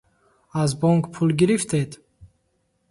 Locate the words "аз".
0.61-0.73